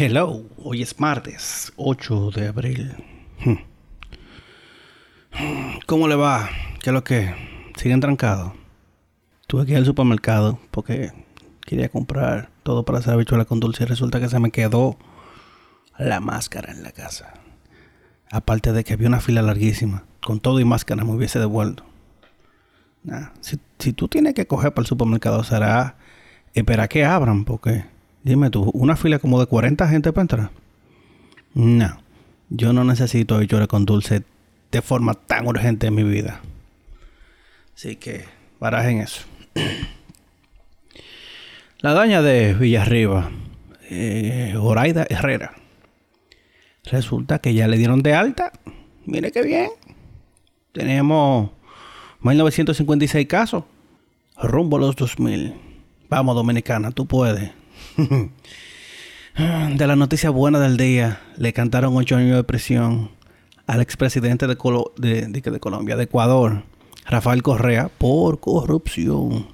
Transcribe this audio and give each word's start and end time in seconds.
Hello, 0.00 0.44
hoy 0.62 0.82
es 0.82 1.00
martes 1.00 1.72
8 1.74 2.30
de 2.30 2.46
abril. 2.46 2.94
Hmm. 3.44 3.56
¿Cómo 5.86 6.06
le 6.06 6.14
va? 6.14 6.48
¿Qué 6.80 6.90
es 6.90 6.94
lo 6.94 7.02
que? 7.02 7.34
¿Siguen 7.74 7.98
trancados? 7.98 8.52
Tuve 9.48 9.66
que 9.66 9.72
ir 9.72 9.78
al 9.78 9.84
supermercado 9.84 10.60
porque 10.70 11.10
quería 11.66 11.88
comprar 11.88 12.48
todo 12.62 12.84
para 12.84 13.00
hacer 13.00 13.12
habichuela 13.12 13.44
con 13.44 13.58
dulce 13.58 13.82
y 13.82 13.86
resulta 13.86 14.20
que 14.20 14.28
se 14.28 14.38
me 14.38 14.52
quedó 14.52 14.96
la 15.98 16.20
máscara 16.20 16.70
en 16.70 16.84
la 16.84 16.92
casa. 16.92 17.34
Aparte 18.30 18.72
de 18.72 18.84
que 18.84 18.92
había 18.92 19.08
una 19.08 19.20
fila 19.20 19.42
larguísima. 19.42 20.04
Con 20.24 20.38
todo 20.38 20.60
y 20.60 20.64
máscara 20.64 21.02
me 21.02 21.10
hubiese 21.10 21.40
devuelto. 21.40 21.82
si, 23.40 23.58
si, 23.80 23.92
tú 23.92 24.06
tienes 24.06 24.34
que 24.34 24.46
coger 24.46 24.72
para 24.72 24.84
el 24.84 24.88
supermercado 24.88 25.42
será 25.42 25.96
esperar 26.54 26.88
que 26.88 27.04
abran 27.04 27.44
porque 27.44 27.97
Dime 28.28 28.50
tú, 28.50 28.70
¿una 28.74 28.94
fila 28.94 29.18
como 29.18 29.40
de 29.40 29.46
40 29.46 29.88
gente 29.88 30.12
para 30.12 30.20
entrar? 30.22 30.50
No, 31.54 31.98
yo 32.50 32.74
no 32.74 32.84
necesito 32.84 33.34
habichuelas 33.34 33.68
con 33.68 33.86
dulce 33.86 34.22
de 34.70 34.82
forma 34.82 35.14
tan 35.14 35.46
urgente 35.46 35.86
en 35.86 35.94
mi 35.94 36.02
vida. 36.02 36.42
Así 37.74 37.96
que, 37.96 38.26
barajen 38.60 39.00
eso. 39.00 39.22
La 41.80 41.94
daña 41.94 42.20
de 42.20 42.52
Villarriba, 42.52 43.30
eh, 43.88 44.54
Horaida 44.60 45.06
Herrera, 45.08 45.54
resulta 46.84 47.38
que 47.38 47.54
ya 47.54 47.66
le 47.66 47.78
dieron 47.78 48.02
de 48.02 48.12
alta. 48.12 48.52
Mire 49.06 49.32
qué 49.32 49.42
bien. 49.42 49.70
Tenemos 50.72 51.48
1956 52.20 53.26
casos. 53.26 53.64
Rumbo 54.36 54.76
a 54.76 54.80
los 54.80 54.96
2000. 54.96 55.54
Vamos, 56.10 56.34
Dominicana, 56.36 56.90
tú 56.90 57.06
puedes. 57.06 57.57
de 59.76 59.86
la 59.86 59.96
noticia 59.96 60.30
buena 60.30 60.60
del 60.60 60.76
día, 60.76 61.20
le 61.36 61.52
cantaron 61.52 61.96
ocho 61.96 62.16
años 62.16 62.36
de 62.36 62.44
prisión 62.44 63.10
al 63.66 63.80
expresidente 63.80 64.46
de, 64.46 64.54
de, 64.54 65.60
Colombia, 65.60 65.96
de 65.96 66.04
Ecuador, 66.04 66.62
Rafael 67.06 67.42
Correa, 67.42 67.90
por 67.98 68.38
corrupción. 68.38 69.48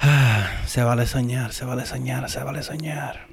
se 0.66 0.82
vale 0.82 1.06
soñar, 1.06 1.52
se 1.52 1.64
vale 1.64 1.86
soñar, 1.86 2.28
se 2.28 2.42
vale 2.42 2.62
soñar. 2.62 3.28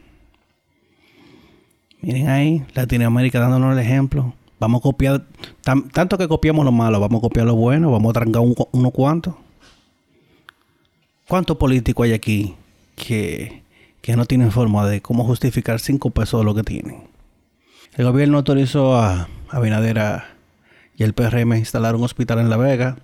Miren 2.01 2.29
ahí, 2.29 2.65
Latinoamérica 2.75 3.39
dándonos 3.39 3.73
el 3.73 3.79
ejemplo. 3.79 4.35
Vamos 4.59 4.79
a 4.79 4.83
copiar, 4.83 5.25
tanto 5.63 6.17
que 6.17 6.27
copiamos 6.27 6.63
lo 6.63 6.71
malo, 6.71 6.99
vamos 6.99 7.19
a 7.19 7.21
copiar 7.21 7.47
lo 7.47 7.55
bueno, 7.55 7.91
vamos 7.91 8.11
a 8.11 8.13
trancar 8.13 8.41
uno 8.41 8.53
unos 8.71 8.91
cuantos. 8.91 9.33
¿Cuántos 11.27 11.57
políticos 11.57 12.05
hay 12.05 12.13
aquí 12.13 12.55
que 12.95 13.62
que 14.03 14.17
no 14.17 14.25
tienen 14.25 14.51
forma 14.51 14.85
de 14.85 15.01
cómo 15.01 15.23
justificar 15.23 15.79
cinco 15.79 16.09
pesos 16.09 16.41
de 16.41 16.43
lo 16.43 16.53
que 16.53 16.63
tienen. 16.63 17.07
El 17.93 18.03
gobierno 18.03 18.37
autorizó 18.37 18.97
a 18.97 19.29
Abinadera 19.47 20.35
y 20.97 21.03
el 21.03 21.13
PRM 21.13 21.53
a 21.53 21.57
instalar 21.57 21.95
un 21.95 22.03
hospital 22.03 22.39
en 22.39 22.49
La 22.49 22.57
Vega. 22.57 22.97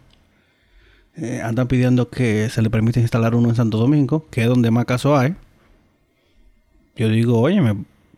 Eh, 1.16 1.42
andan 1.42 1.70
pidiendo 1.70 2.10
que 2.10 2.50
se 2.50 2.62
le 2.62 2.70
permita 2.70 3.00
instalar 3.00 3.34
uno 3.34 3.48
en 3.48 3.56
Santo 3.56 3.78
Domingo, 3.78 4.28
que 4.30 4.42
es 4.42 4.50
donde 4.50 4.72
más 4.72 4.84
casos 4.84 5.18
hay. 5.18 5.36
Yo 6.98 7.08
digo, 7.08 7.40
oye, 7.40 7.62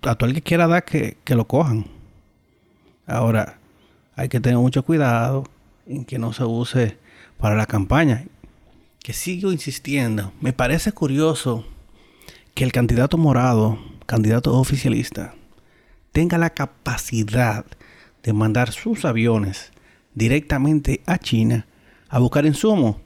a 0.01 0.15
todo 0.15 0.27
el 0.27 0.33
que 0.33 0.41
quiera 0.41 0.65
dar 0.65 0.83
que, 0.83 1.17
que 1.23 1.35
lo 1.35 1.45
cojan. 1.45 1.85
Ahora, 3.05 3.59
hay 4.15 4.27
que 4.27 4.39
tener 4.39 4.57
mucho 4.57 4.83
cuidado 4.83 5.43
en 5.85 6.03
que 6.03 6.17
no 6.17 6.33
se 6.33 6.45
use 6.45 6.97
para 7.37 7.55
la 7.55 7.67
campaña. 7.67 8.25
Que 9.03 9.13
sigo 9.13 9.51
insistiendo. 9.51 10.33
Me 10.41 10.51
parece 10.51 10.91
curioso 10.93 11.63
que 12.53 12.63
el 12.63 12.71
candidato 12.71 13.17
morado, 13.17 13.77
candidato 14.05 14.53
oficialista, 14.57 15.33
tenga 16.11 16.37
la 16.37 16.51
capacidad 16.51 17.65
de 18.23 18.33
mandar 18.33 18.71
sus 18.71 19.05
aviones 19.05 19.71
directamente 20.13 21.01
a 21.05 21.17
China 21.17 21.65
a 22.09 22.19
buscar 22.19 22.45
insumos. 22.45 22.97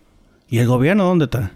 ¿Y 0.49 0.59
el 0.59 0.67
gobierno 0.67 1.05
dónde 1.05 1.25
está? 1.25 1.51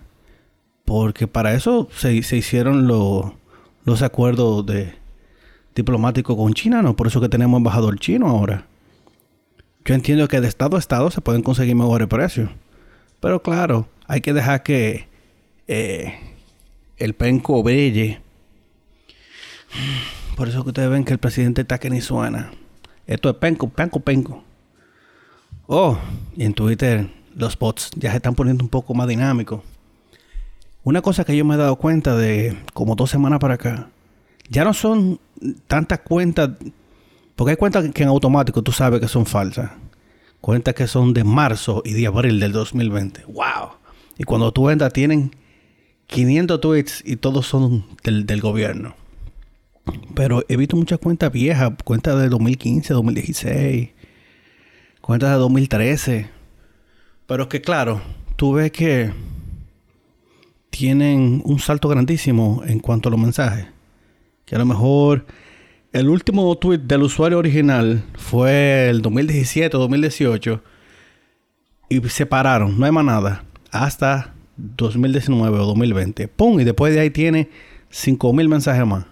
Porque 0.85 1.27
para 1.27 1.53
eso 1.53 1.87
se, 1.95 2.13
hicieron 2.13 2.87
los 2.87 4.01
acuerdos 4.01 4.65
de, 4.65 4.99
diplomáticos 5.75 6.35
con 6.35 6.53
China, 6.53 6.81
¿no? 6.81 6.95
Por 6.95 7.07
eso 7.07 7.21
que 7.21 7.29
tenemos 7.29 7.57
embajador 7.57 7.99
chino 7.99 8.27
ahora. 8.27 8.65
Yo 9.85 9.95
entiendo 9.95 10.27
que 10.27 10.41
de 10.41 10.47
estado 10.47 10.75
a 10.75 10.79
estado 10.79 11.09
se 11.09 11.21
pueden 11.21 11.41
conseguir 11.41 11.75
mejores 11.75 12.07
precios. 12.07 12.49
Pero 13.19 13.41
claro, 13.41 13.87
hay 14.07 14.21
que 14.21 14.33
dejar 14.33 14.63
que 14.63 15.07
eh, 15.67 16.19
el 16.99 17.15
penco 17.15 17.63
brille. 17.63 18.21
Por 20.35 20.47
eso 20.47 20.63
que 20.63 20.69
ustedes 20.69 20.89
ven 20.89 21.03
que 21.03 21.13
el 21.13 21.19
presidente 21.19 21.61
está 21.61 21.79
que 21.79 21.89
ni 21.89 22.01
suena. 22.01 22.51
Esto 23.07 23.29
es 23.29 23.35
penco, 23.35 23.69
penco, 23.69 23.99
penco. 23.99 24.43
Oh, 25.67 25.97
y 26.35 26.45
en 26.45 26.53
Twitter 26.53 27.09
los 27.35 27.57
bots 27.57 27.91
ya 27.95 28.11
se 28.11 28.17
están 28.17 28.35
poniendo 28.35 28.63
un 28.63 28.69
poco 28.69 28.93
más 28.93 29.07
dinámicos. 29.07 29.61
Una 30.83 31.01
cosa 31.01 31.25
que 31.25 31.35
yo 31.35 31.45
me 31.45 31.55
he 31.55 31.57
dado 31.57 31.75
cuenta 31.75 32.15
de 32.15 32.57
como 32.73 32.95
dos 32.95 33.09
semanas 33.09 33.39
para 33.39 33.55
acá, 33.55 33.89
ya 34.49 34.63
no 34.63 34.73
son 34.73 35.19
tantas 35.67 35.99
cuentas, 35.99 36.51
porque 37.35 37.51
hay 37.51 37.57
cuentas 37.57 37.89
que 37.93 38.03
en 38.03 38.09
automático 38.09 38.61
tú 38.61 38.71
sabes 38.71 38.99
que 38.99 39.07
son 39.07 39.25
falsas. 39.25 39.71
Cuentas 40.41 40.73
que 40.73 40.87
son 40.87 41.13
de 41.13 41.23
marzo 41.23 41.81
y 41.85 41.93
de 41.93 42.07
abril 42.07 42.39
del 42.39 42.53
2020. 42.53 43.25
¡Wow! 43.25 43.71
Y 44.17 44.23
cuando 44.23 44.51
tú 44.51 44.69
entras 44.69 44.93
tienen 44.93 45.35
500 46.09 46.59
tweets 46.59 47.03
y 47.05 47.17
todos 47.17 47.45
son 47.45 47.85
del, 48.03 48.41
gobierno. 48.41 48.95
Pero 50.15 50.43
he 50.49 50.57
visto 50.57 50.75
muchas 50.75 50.97
cuentas 50.97 51.31
viejas, 51.31 51.71
cuentas 51.83 52.19
de 52.19 52.29
2015, 52.29 52.93
2016, 52.93 53.89
cuentas 55.01 55.31
de 55.31 55.35
2013. 55.37 56.29
Pero 57.27 57.43
es 57.43 57.49
que 57.49 57.61
claro, 57.61 58.01
tú 58.35 58.53
ves 58.53 58.71
que 58.71 59.11
tienen 60.71 61.43
un 61.45 61.59
salto 61.59 61.87
grandísimo 61.87 62.63
en 62.65 62.79
cuanto 62.79 63.09
a 63.09 63.11
los 63.11 63.19
mensajes. 63.19 63.67
Que 64.45 64.55
a 64.55 64.59
lo 64.59 64.65
mejor 64.65 65.27
el 65.93 66.09
último 66.09 66.55
tweet 66.57 66.79
del 66.79 67.03
usuario 67.03 67.37
original 67.37 68.03
fue 68.15 68.89
el 68.89 69.03
2017 69.03 69.77
o 69.77 69.79
2018 69.79 70.63
y 71.89 72.09
se 72.09 72.25
pararon, 72.25 72.79
no 72.79 72.85
hay 72.85 72.91
más 72.91 73.05
nada. 73.05 73.43
Hasta 73.71 74.33
2019 74.77 75.59
o 75.59 75.65
2020. 75.65 76.27
¡Pum! 76.27 76.59
Y 76.59 76.63
después 76.63 76.93
de 76.93 76.99
ahí 76.99 77.09
tiene 77.09 77.49
5000 77.89 78.49
mensajes 78.49 78.85
más. 78.85 79.05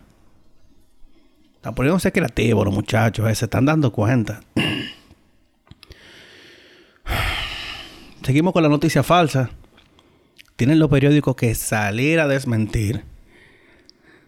Están 1.55 1.73
poniéndose 1.75 2.11
creativos 2.11 2.65
los 2.65 2.73
muchachos, 2.73 3.29
eh, 3.29 3.35
se 3.35 3.45
están 3.45 3.65
dando 3.65 3.91
cuenta. 3.91 4.41
Seguimos 8.23 8.53
con 8.53 8.63
la 8.63 8.69
noticia 8.69 9.03
falsa. 9.03 9.49
Tienen 10.55 10.79
los 10.79 10.89
periódicos 10.89 11.35
que 11.35 11.53
salir 11.55 12.19
a 12.19 12.27
desmentir. 12.27 13.03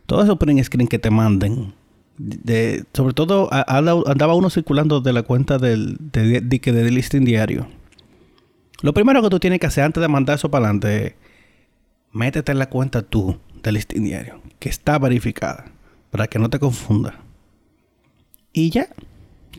Todos 0.05 0.25
esos 0.25 0.37
print 0.37 0.63
screen 0.63 0.87
que 0.87 0.99
te 0.99 1.09
manden. 1.09 1.73
De, 2.17 2.83
sobre 2.93 3.13
todo 3.13 3.49
andaba 3.51 4.35
uno 4.35 4.49
circulando 4.49 4.99
de 4.99 5.13
la 5.13 5.23
cuenta 5.23 5.57
del, 5.57 5.95
de, 5.99 6.41
de, 6.41 6.59
de 6.59 6.91
listing 6.91 7.23
diario 7.23 7.69
lo 8.81 8.93
primero 8.93 9.21
que 9.21 9.29
tú 9.29 9.39
tienes 9.39 9.59
que 9.59 9.67
hacer 9.67 9.83
antes 9.83 10.01
de 10.01 10.07
mandar 10.07 10.35
eso 10.35 10.49
para 10.49 10.65
adelante 10.65 11.07
es 11.07 11.13
métete 12.11 12.51
en 12.51 12.59
la 12.59 12.69
cuenta 12.69 13.01
tú 13.01 13.39
del 13.61 13.75
listing 13.75 14.03
diario, 14.03 14.41
que 14.59 14.69
está 14.69 14.97
verificada, 14.97 15.65
para 16.11 16.27
que 16.27 16.39
no 16.39 16.49
te 16.49 16.59
confunda. 16.59 17.19
Y 18.53 18.69
ya, 18.69 18.87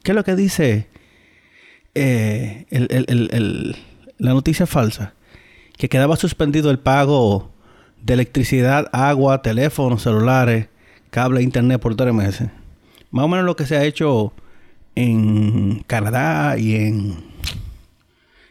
¿qué 0.03 0.13
es 0.13 0.15
lo 0.15 0.25
que 0.25 0.37
dice 0.37 0.89
eh, 1.95 2.67
la 4.19 4.33
noticia 4.33 4.67
falsa? 4.67 5.15
Que 5.77 5.89
quedaba 5.89 6.17
suspendido 6.17 6.71
el 6.71 6.79
pago 6.79 7.51
de 8.03 8.15
electricidad, 8.15 8.89
agua, 8.93 9.43
teléfonos, 9.43 10.03
celulares, 10.03 10.69
cable, 11.11 11.43
internet 11.43 11.81
por 11.81 11.95
tres 11.95 12.13
meses. 12.13 12.51
Más 13.11 13.25
o 13.25 13.29
menos 13.29 13.45
lo 13.45 13.57
que 13.57 13.67
se 13.67 13.77
ha 13.77 13.85
hecho 13.85 14.33
en 14.95 15.83
Canadá 15.87 16.59
y 16.59 16.77
en 16.77 17.30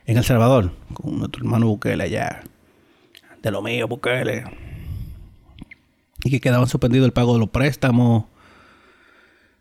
en 0.10 0.18
El 0.18 0.24
Salvador, 0.24 0.72
con 0.96 1.20
nuestro 1.20 1.44
hermano 1.44 1.68
Bukele 1.68 2.04
allá, 2.04 2.42
de 3.44 3.52
lo 3.52 3.62
mío, 3.62 3.88
Bukele, 3.88 4.44
y 6.24 6.32
que 6.32 6.42
quedaban 6.42 6.68
suspendidos 6.68 7.06
el 7.06 7.14
pago 7.14 7.34
de 7.34 7.40
los 7.40 7.50
préstamos 7.50 8.26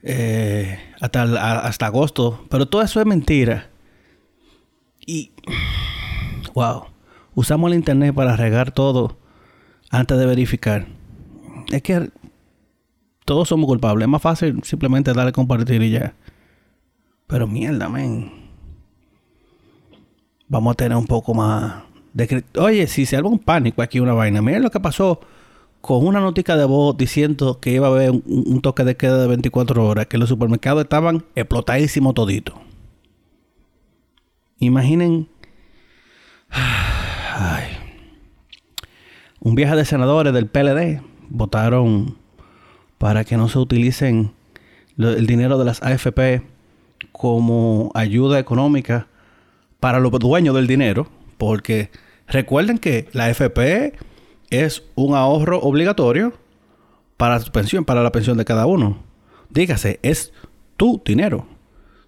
eh, 0.03 0.79
hasta, 1.03 1.59
hasta 1.67 1.85
agosto, 1.85 2.47
pero 2.49 2.65
todo 2.65 2.81
eso 2.81 2.99
es 2.99 3.05
mentira. 3.05 3.69
Y, 5.05 5.33
wow, 6.55 6.85
usamos 7.35 7.71
el 7.71 7.77
internet 7.77 8.15
para 8.15 8.35
regar 8.35 8.73
todo 8.73 9.19
antes 9.91 10.17
de 10.17 10.25
verificar. 10.25 10.87
Es 11.71 11.83
que 11.83 12.11
todos 13.27 13.49
somos 13.49 13.67
culpables. 13.67 14.07
Es 14.07 14.11
más 14.11 14.23
fácil 14.23 14.63
simplemente 14.65 15.13
darle 15.13 15.29
a 15.29 15.33
compartir 15.33 15.83
y 15.83 15.91
ya. 15.91 16.15
Pero 17.27 17.47
mierda, 17.47 17.91
men 17.91 18.38
vamos 20.49 20.73
a 20.73 20.75
tener 20.75 20.97
un 20.97 21.07
poco 21.07 21.35
más 21.35 21.83
de... 22.13 22.45
Oye, 22.59 22.87
si 22.87 23.07
se 23.07 23.17
algo 23.17 23.29
un 23.29 23.39
pánico 23.39 23.83
aquí, 23.83 24.01
una 24.01 24.15
vaina. 24.15 24.43
Miren 24.43 24.63
lo 24.63 24.71
que 24.71 24.81
pasó 24.81 25.21
con 25.81 26.07
una 26.07 26.21
notica 26.21 26.57
de 26.57 26.65
voz 26.65 26.97
diciendo 26.97 27.61
que 27.61 27.71
iba 27.71 27.87
a 27.87 27.91
haber 27.91 28.11
un, 28.11 28.61
toque 28.63 28.85
de 28.85 28.97
queda 28.97 29.19
de 29.19 29.29
24 29.29 29.87
horas, 29.87 30.07
que 30.07 30.19
los 30.19 30.29
supermercados 30.29 30.83
estaban 30.83 31.25
explotadísimos 31.35 32.15
toditos. 32.15 32.55
Imaginen 34.59 35.29
un 39.41 39.55
viaje 39.55 39.77
de 39.77 39.85
senadores 39.85 40.33
del 40.33 40.47
PLD 40.47 41.01
votaron 41.29 42.17
para 42.97 43.25
que 43.25 43.37
no 43.37 43.49
se 43.49 43.59
utilicen 43.59 44.33
el 44.97 45.27
dinero 45.27 45.59
de 45.59 45.65
las 45.65 45.83
AFP 45.83 46.43
como 47.13 47.93
ayuda 47.95 48.41
económica 48.41 49.07
para 49.81 50.01
los 50.01 50.13
dueños 50.13 50.55
del 50.55 50.67
dinero, 50.67 51.09
porque 51.37 51.91
recuerden 52.27 52.79
que 52.79 53.09
la 53.13 53.27
AFP 53.27 53.95
es 54.51 54.85
un 54.95 55.15
ahorro 55.15 55.61
obligatorio 55.61 56.33
para 57.17 57.41
su 57.41 57.53
pensión, 57.53 57.85
para 57.85 58.03
la 58.03 58.13
pensión 58.13 58.37
de 58.39 58.45
cada 58.45 58.67
uno. 58.67 59.03
Dígase, 59.51 59.99
es 60.03 60.33
tu 60.77 61.03
dinero. 61.05 61.47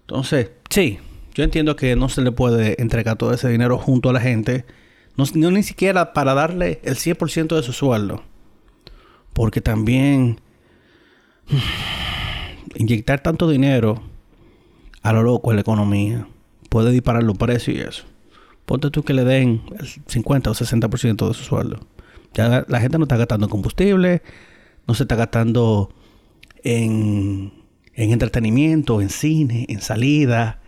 Entonces, 0.01 0.51
sí, 0.69 0.99
yo 1.33 1.43
entiendo 1.43 1.75
que 1.75 1.95
no 1.95 2.09
se 2.09 2.21
le 2.21 2.31
puede 2.31 2.81
entregar 2.81 3.17
todo 3.17 3.33
ese 3.33 3.49
dinero 3.49 3.77
junto 3.77 4.09
a 4.09 4.13
la 4.13 4.21
gente, 4.21 4.65
no, 5.15 5.51
ni 5.51 5.63
siquiera 5.63 6.13
para 6.13 6.33
darle 6.33 6.79
el 6.83 6.95
100% 6.95 7.55
de 7.55 7.63
su 7.63 7.73
sueldo. 7.73 8.23
Porque 9.33 9.61
también 9.61 10.41
inyectar 12.75 13.21
tanto 13.21 13.49
dinero 13.49 14.01
a 15.01 15.13
lo 15.13 15.23
loco 15.23 15.51
en 15.51 15.57
la 15.57 15.61
economía 15.61 16.27
puede 16.71 16.91
disparar 16.91 17.23
los 17.23 17.37
precios 17.37 17.77
y 17.77 17.81
eso. 17.81 18.05
Ponte 18.65 18.89
tú 18.91 19.03
que 19.03 19.13
le 19.13 19.25
den 19.25 19.61
el 19.77 19.87
50 20.07 20.51
o 20.51 20.53
60% 20.53 21.27
de 21.27 21.33
su 21.33 21.43
sueldo. 21.43 21.81
Ya 22.33 22.63
la 22.69 22.79
gente 22.79 22.97
no 22.97 23.03
está 23.03 23.17
gastando 23.17 23.47
en 23.47 23.49
combustible, 23.49 24.21
no 24.87 24.93
se 24.93 25.03
está 25.03 25.17
gastando 25.17 25.93
en, 26.63 27.51
en 27.93 28.11
entretenimiento, 28.11 29.01
en 29.01 29.09
cine, 29.09 29.65
en 29.67 29.81
salida, 29.81 30.61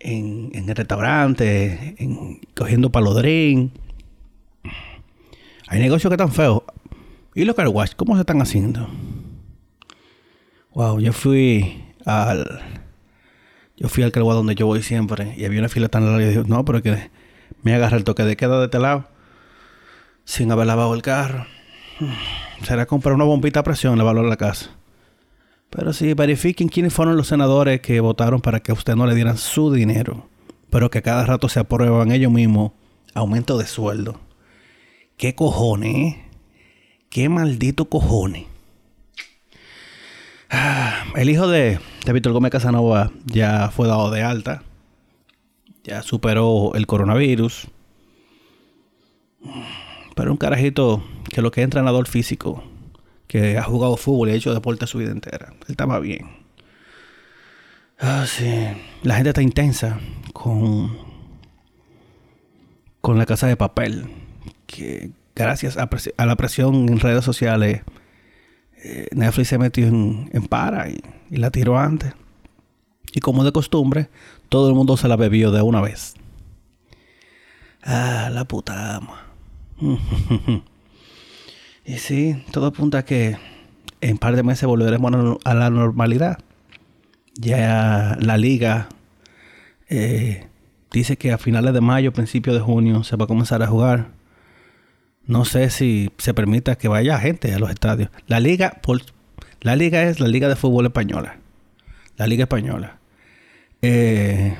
en, 0.00 0.50
en 0.54 0.68
el 0.68 0.74
restaurante, 0.74 1.94
en, 1.98 2.40
cogiendo 2.56 2.90
palodrín. 2.90 3.70
Hay 5.68 5.78
negocios 5.78 6.10
que 6.10 6.14
están 6.14 6.32
feos. 6.32 6.62
¿Y 7.36 7.44
los 7.44 7.54
car 7.54 7.68
wash 7.68 7.92
cómo 7.94 8.16
se 8.16 8.22
están 8.22 8.42
haciendo? 8.42 8.88
Wow, 10.74 10.98
yo 10.98 11.12
fui 11.12 11.80
al. 12.04 12.87
Yo 13.78 13.88
fui 13.88 14.02
al 14.02 14.10
car 14.10 14.24
donde 14.24 14.56
yo 14.56 14.66
voy 14.66 14.82
siempre 14.82 15.34
y 15.36 15.44
había 15.44 15.60
una 15.60 15.68
fila 15.68 15.88
tan 15.88 16.04
larga 16.04 16.24
y 16.24 16.28
dije, 16.28 16.42
no, 16.46 16.64
pero 16.64 16.82
que 16.82 17.10
me 17.62 17.74
agarra 17.74 17.96
el 17.96 18.04
toque 18.04 18.24
de 18.24 18.36
queda 18.36 18.58
de 18.58 18.64
este 18.64 18.80
lado 18.80 19.08
sin 20.24 20.50
haber 20.50 20.66
lavado 20.66 20.94
el 20.94 21.02
carro. 21.02 21.46
Será 22.64 22.86
comprar 22.86 23.14
una 23.14 23.24
bombita 23.24 23.60
a 23.60 23.62
presión 23.62 23.96
lavarlo 23.96 24.22
en 24.22 24.30
la 24.30 24.36
casa. 24.36 24.70
Pero 25.70 25.92
sí, 25.92 26.12
verifiquen 26.14 26.68
quiénes 26.68 26.92
fueron 26.92 27.16
los 27.16 27.28
senadores 27.28 27.80
que 27.80 28.00
votaron 28.00 28.40
para 28.40 28.60
que 28.60 28.72
a 28.72 28.74
usted 28.74 28.96
no 28.96 29.06
le 29.06 29.14
dieran 29.14 29.38
su 29.38 29.72
dinero, 29.72 30.28
pero 30.70 30.90
que 30.90 31.02
cada 31.02 31.24
rato 31.24 31.48
se 31.48 31.60
aprueban 31.60 32.10
ellos 32.10 32.32
mismos 32.32 32.72
aumento 33.14 33.58
de 33.58 33.66
sueldo. 33.66 34.18
¿Qué 35.16 35.34
cojones? 35.34 36.16
¿Qué 37.10 37.28
maldito 37.28 37.86
cojones? 37.86 38.44
Ah, 40.50 40.87
el 41.16 41.30
hijo 41.30 41.48
de, 41.48 41.78
de 42.04 42.12
Víctor 42.12 42.32
Gómez 42.32 42.52
Casanova 42.52 43.10
ya 43.26 43.70
fue 43.70 43.88
dado 43.88 44.10
de 44.10 44.22
alta. 44.22 44.62
Ya 45.84 46.02
superó 46.02 46.72
el 46.74 46.86
coronavirus. 46.86 47.68
Pero 50.14 50.32
un 50.32 50.36
carajito 50.36 51.02
que 51.30 51.42
lo 51.42 51.50
que 51.50 51.60
es 51.60 51.64
entrenador 51.64 52.08
físico 52.08 52.64
que 53.28 53.58
ha 53.58 53.62
jugado 53.62 53.96
fútbol 53.96 54.28
y 54.28 54.32
ha 54.32 54.34
hecho 54.34 54.54
deporte 54.54 54.86
su 54.86 54.98
vida 54.98 55.12
entera. 55.12 55.52
Él 55.52 55.66
estaba 55.68 56.00
bien. 56.00 56.30
Ah, 58.00 58.24
sí. 58.26 58.66
La 59.02 59.16
gente 59.16 59.30
está 59.30 59.42
intensa 59.42 60.00
con, 60.32 60.96
con 63.00 63.18
la 63.18 63.26
casa 63.26 63.46
de 63.46 63.56
papel. 63.56 64.08
Que 64.66 65.10
gracias 65.34 65.76
a, 65.76 65.88
la 66.24 66.36
presión 66.36 66.88
en 66.88 67.00
redes 67.00 67.24
sociales, 67.24 67.82
eh, 68.84 69.08
Netflix 69.12 69.48
se 69.48 69.58
metió 69.58 69.86
en, 69.86 70.46
para 70.48 70.88
y, 70.88 71.00
la 71.30 71.50
tiró 71.50 71.78
antes. 71.78 72.12
Y 73.12 73.20
como 73.20 73.44
de 73.44 73.52
costumbre, 73.52 74.08
todo 74.48 74.68
el 74.68 74.74
mundo 74.74 74.96
se 74.96 75.08
la 75.08 75.16
bebió 75.16 75.50
de 75.50 75.62
una 75.62 75.80
vez. 75.80 76.14
Ah, 77.82 78.30
la 78.32 78.44
puta 78.44 78.96
ama. 78.96 79.26
Y 81.88 81.96
sí, 81.96 82.44
todo 82.50 82.66
apunta 82.66 82.98
a 82.98 83.04
que 83.06 83.38
en 84.02 84.12
un 84.12 84.18
par 84.18 84.36
de 84.36 84.42
meses 84.42 84.66
volveremos 84.66 85.38
a 85.42 85.54
la 85.54 85.70
normalidad. 85.70 86.38
Ya 87.34 88.18
la 88.20 88.36
liga 88.36 88.90
eh, 89.88 90.48
dice 90.92 91.16
que 91.16 91.32
a 91.32 91.38
finales 91.38 91.72
de 91.72 91.80
mayo, 91.80 92.12
principios 92.12 92.54
de 92.54 92.60
junio, 92.60 93.04
se 93.04 93.16
va 93.16 93.24
a 93.24 93.26
comenzar 93.26 93.62
a 93.62 93.66
jugar. 93.66 94.10
No 95.28 95.44
sé 95.44 95.70
si 95.70 96.10
se 96.18 96.34
permita 96.34 96.76
que 96.76 96.88
vaya 96.88 97.20
gente 97.20 97.54
a 97.54 97.58
los 97.58 97.70
estadios. 97.70 98.10
La 98.26 98.40
liga, 98.40 98.80
la 99.60 99.76
liga 99.76 100.02
es 100.04 100.18
la 100.20 100.26
liga 100.26 100.48
de 100.48 100.56
fútbol 100.56 100.86
española. 100.86 101.38
La 102.16 102.26
liga 102.26 102.44
española. 102.44 102.98
Eh, 103.82 104.56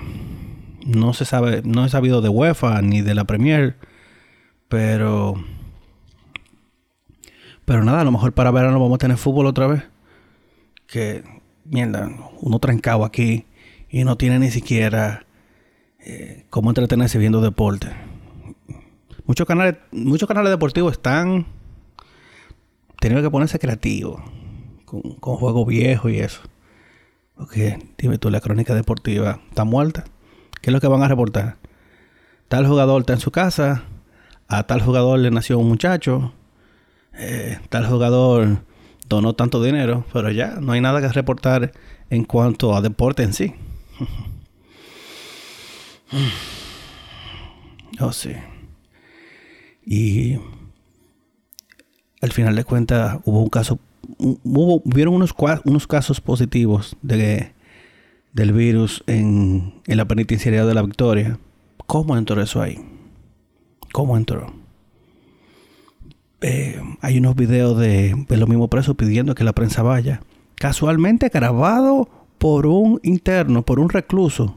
no 0.86 1.14
se 1.14 1.24
sabe, 1.24 1.62
no 1.64 1.84
he 1.84 1.88
sabido 1.88 2.20
de 2.20 2.28
UEFA 2.28 2.80
ni 2.82 3.00
de 3.00 3.14
la 3.14 3.24
Premier, 3.24 3.76
pero 4.68 5.42
pero 7.64 7.84
nada, 7.84 8.00
a 8.00 8.04
lo 8.04 8.12
mejor 8.12 8.32
para 8.32 8.50
verano 8.50 8.80
vamos 8.80 8.96
a 8.96 8.98
tener 8.98 9.16
fútbol 9.16 9.46
otra 9.46 9.66
vez. 9.66 9.82
Que, 10.86 11.22
mierda, 11.64 12.10
uno 12.40 12.58
trancado 12.58 13.04
aquí 13.04 13.44
y 13.90 14.04
no 14.04 14.16
tiene 14.16 14.38
ni 14.38 14.50
siquiera 14.50 15.26
eh, 15.98 16.44
cómo 16.48 16.70
entretenerse 16.70 17.18
viendo 17.18 17.40
deporte. 17.40 17.88
Muchos 19.28 19.46
canales, 19.46 19.76
muchos 19.92 20.26
canales 20.26 20.50
deportivos 20.50 20.92
están 20.92 21.44
teniendo 22.98 23.28
que 23.28 23.30
ponerse 23.30 23.58
creativos 23.58 24.22
con, 24.86 25.02
con 25.02 25.36
juegos 25.36 25.66
viejos 25.66 26.10
y 26.10 26.18
eso. 26.18 26.40
Porque, 27.36 27.78
dime 27.98 28.16
tú, 28.16 28.30
la 28.30 28.40
crónica 28.40 28.74
deportiva 28.74 29.40
está 29.50 29.64
muerta. 29.64 30.04
¿Qué 30.62 30.70
es 30.70 30.72
lo 30.72 30.80
que 30.80 30.88
van 30.88 31.02
a 31.02 31.08
reportar? 31.08 31.58
Tal 32.48 32.66
jugador 32.66 33.02
está 33.02 33.12
en 33.12 33.20
su 33.20 33.30
casa, 33.30 33.84
a 34.48 34.62
tal 34.62 34.80
jugador 34.80 35.18
le 35.18 35.30
nació 35.30 35.58
un 35.58 35.68
muchacho, 35.68 36.32
eh, 37.12 37.58
tal 37.68 37.86
jugador 37.86 38.62
donó 39.10 39.34
tanto 39.34 39.62
dinero, 39.62 40.06
pero 40.10 40.30
ya 40.30 40.56
no 40.58 40.72
hay 40.72 40.80
nada 40.80 41.02
que 41.02 41.08
reportar 41.08 41.72
en 42.08 42.24
cuanto 42.24 42.74
a 42.74 42.80
deporte 42.80 43.24
en 43.24 43.34
sí. 43.34 43.54
oh, 48.00 48.12
sí. 48.12 48.32
Y 49.90 50.38
al 52.20 52.32
final 52.32 52.56
de 52.56 52.64
cuentas 52.64 53.20
hubo 53.24 53.40
un 53.40 53.48
caso, 53.48 53.78
hubo, 54.18 54.82
hubieron 54.84 55.14
unos, 55.14 55.34
unos 55.64 55.86
casos 55.86 56.20
positivos 56.20 56.96
de, 57.00 57.52
del 58.32 58.52
virus 58.52 59.02
en, 59.06 59.72
en 59.86 59.96
la 59.96 60.04
penitenciaría 60.04 60.66
de 60.66 60.74
la 60.74 60.82
Victoria. 60.82 61.38
¿Cómo 61.86 62.16
entró 62.18 62.42
eso 62.42 62.60
ahí? 62.60 62.78
¿Cómo 63.92 64.16
entró? 64.16 64.52
Eh, 66.40 66.80
hay 67.00 67.18
unos 67.18 67.34
videos 67.34 67.78
de, 67.78 68.14
los 68.28 68.48
mismos 68.48 68.68
presos 68.68 68.94
pidiendo 68.96 69.34
que 69.34 69.44
la 69.44 69.52
prensa 69.52 69.82
vaya. 69.82 70.20
Casualmente 70.54 71.30
grabado 71.30 72.08
por 72.38 72.66
un 72.66 73.00
interno, 73.02 73.62
por 73.62 73.80
un 73.80 73.88
recluso. 73.88 74.56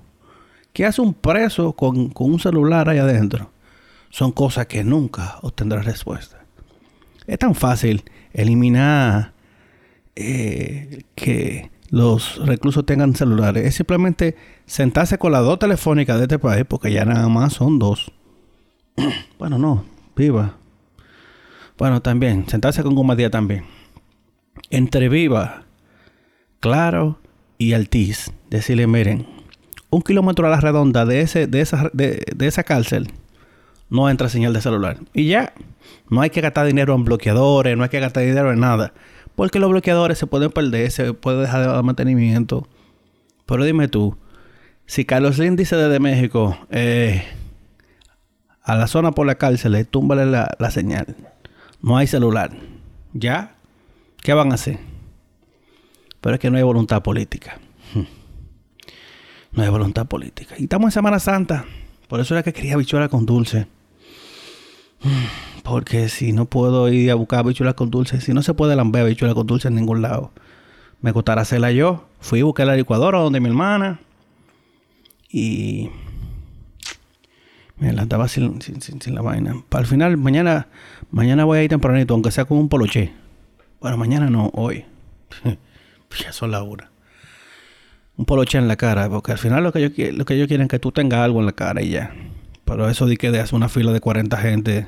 ¿Qué 0.73 0.85
hace 0.85 1.01
un 1.01 1.13
preso 1.13 1.73
con, 1.73 2.11
un 2.13 2.39
celular 2.39 2.89
ahí 2.89 2.99
adentro? 2.99 3.49
Son 4.11 4.31
cosas 4.31 4.67
que 4.67 4.83
nunca 4.83 5.39
obtendrá 5.41 5.81
respuesta. 5.81 6.45
Es 7.25 7.39
tan 7.39 7.55
fácil 7.55 8.03
eliminar 8.33 9.33
eh, 10.15 11.03
que 11.15 11.71
los 11.89 12.45
reclusos 12.45 12.85
tengan 12.85 13.15
celulares. 13.15 13.65
Es 13.65 13.75
simplemente 13.75 14.35
sentarse 14.65 15.17
con 15.17 15.31
las 15.31 15.43
dos 15.43 15.59
telefónicas 15.59 16.17
de 16.17 16.23
este 16.23 16.39
país, 16.39 16.65
porque 16.67 16.91
ya 16.91 17.05
nada 17.05 17.27
más 17.27 17.53
son 17.53 17.79
dos. 17.79 18.11
bueno, 19.39 19.57
no, 19.57 19.85
viva. 20.15 20.55
Bueno, 21.77 22.01
también, 22.01 22.47
sentarse 22.47 22.83
con 22.83 22.95
Gomadía 22.95 23.31
también. 23.31 23.65
Entre 24.69 25.09
Viva, 25.09 25.63
Claro 26.59 27.19
y 27.57 27.73
Altiz, 27.73 28.31
decirle, 28.49 28.85
miren, 28.85 29.25
un 29.89 30.01
kilómetro 30.01 30.45
a 30.45 30.49
la 30.49 30.61
redonda 30.61 31.05
de, 31.05 31.21
ese, 31.21 31.47
de, 31.47 32.23
de, 32.35 32.47
esa 32.47 32.63
cárcel 32.63 33.11
no 33.91 34.09
entra 34.09 34.27
señal 34.27 34.53
de 34.53 34.61
celular. 34.61 34.97
Y 35.13 35.27
ya, 35.27 35.53
no 36.09 36.21
hay 36.21 36.31
que 36.31 36.41
gastar 36.41 36.65
dinero 36.65 36.95
en 36.95 37.03
bloqueadores, 37.03 37.77
no 37.77 37.83
hay 37.83 37.89
que 37.89 37.99
gastar 37.99 38.23
dinero 38.23 38.51
en 38.51 38.59
nada. 38.59 38.93
Porque 39.35 39.59
los 39.59 39.69
bloqueadores 39.69 40.17
se 40.17 40.25
pueden 40.25 40.49
perder, 40.49 40.89
se 40.89 41.13
puede 41.13 41.41
dejar 41.41 41.61
de 41.61 41.67
dar 41.67 41.83
mantenimiento. 41.83 42.67
Pero 43.45 43.63
dime 43.63 43.87
tú, 43.87 44.17
si 44.87 45.05
Carlos 45.05 45.35
Slim 45.35 45.55
dice 45.55 45.75
desde 45.75 45.99
México, 45.99 46.57
eh, 46.71 47.23
a 48.63 48.75
la 48.75 48.87
zona 48.87 49.11
por 49.11 49.27
la 49.27 49.35
cárcel, 49.35 49.85
túmbale 49.87 50.25
la, 50.25 50.55
la 50.57 50.71
señal 50.71 51.15
no 51.81 51.97
hay 51.97 52.07
celular. 52.07 52.51
¿Ya? 53.13 53.55
¿Qué 54.21 54.33
van 54.33 54.51
a 54.51 54.55
hacer? 54.55 54.79
Pero 56.21 56.35
es 56.35 56.39
que 56.39 56.49
no 56.49 56.57
hay 56.57 56.63
voluntad 56.63 57.01
política. 57.01 57.59
No 59.53 59.63
hay 59.63 59.69
voluntad 59.69 60.05
política. 60.05 60.55
Y 60.57 60.63
estamos 60.63 60.87
en 60.87 60.91
Semana 60.91 61.19
Santa. 61.19 61.65
Por 62.07 62.21
eso 62.21 62.33
era 62.33 62.41
que 62.41 62.53
quería 62.53 62.77
bichuela 62.77 63.09
con 63.09 63.25
dulce. 63.25 63.67
Porque 65.63 66.09
si 66.09 66.33
no 66.33 66.45
puedo 66.45 66.89
ir 66.89 67.11
a 67.11 67.15
buscar 67.15 67.45
bichuela 67.45 67.73
con 67.73 67.91
dulce, 67.91 68.21
si 68.21 68.33
no 68.33 68.41
se 68.41 68.53
puede 68.53 68.75
lamber 68.75 69.05
bichuela 69.05 69.33
con 69.33 69.47
dulce 69.47 69.67
en 69.67 69.75
ningún 69.75 70.01
lado, 70.01 70.31
me 71.01 71.13
costará 71.13 71.41
hacerla 71.41 71.71
yo. 71.71 72.07
Fui 72.19 72.41
a 72.41 72.45
buscar 72.45 72.67
la 72.67 72.75
licuadora 72.75 73.19
donde 73.19 73.39
mi 73.39 73.47
hermana. 73.47 73.99
Y 75.29 75.89
me 77.77 77.93
la 77.93 78.27
sin, 78.27 78.59
la 79.07 79.21
vaina. 79.21 79.55
Para 79.69 79.81
el 79.81 79.87
final, 79.87 80.17
mañana, 80.17 80.67
mañana 81.09 81.45
voy 81.45 81.59
a 81.59 81.63
ir 81.63 81.69
tempranito, 81.69 82.13
aunque 82.13 82.31
sea 82.31 82.45
con 82.45 82.57
un 82.57 82.69
poloche. 82.69 83.11
Bueno, 83.79 83.97
mañana 83.97 84.29
no, 84.29 84.51
hoy. 84.53 84.85
ya 86.23 86.31
son 86.31 86.51
la 86.51 86.61
hora. 86.61 86.91
Un 88.17 88.25
poloche 88.25 88.59
en 88.59 88.67
la 88.67 88.75
cara, 88.75 89.09
porque 89.09 89.31
al 89.31 89.39
final 89.39 89.63
lo 89.63 89.71
que, 89.71 89.81
yo, 89.81 90.11
lo 90.11 90.25
que 90.25 90.35
ellos 90.35 90.47
quieren 90.47 90.65
es 90.65 90.69
que 90.69 90.77
tú 90.77 90.91
tengas 90.91 91.21
algo 91.21 91.39
en 91.39 91.47
la 91.47 91.53
cara 91.53 91.81
y 91.81 91.89
ya. 91.89 92.13
Pero 92.71 92.87
eso 92.87 93.05
de 93.05 93.17
que 93.17 93.31
de 93.31 93.41
hacer 93.41 93.55
una 93.55 93.67
fila 93.67 93.91
de 93.91 93.99
40 93.99 94.37
gente 94.37 94.87